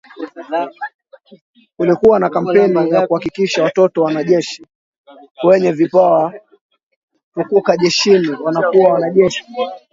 Kulikuwa 1.77 2.19
na 2.19 2.29
kampeni 2.29 2.89
ya 2.89 3.07
kuhakikisha 3.07 3.63
Watoto 3.63 4.01
wa 4.01 4.07
wanajeshi 4.07 4.65
wenye 5.43 5.71
vipawa 5.71 6.33
tukuka 7.33 7.77
jeshini 7.77 8.29
wanakuwa 8.29 8.91
wanajeshi 8.93 9.43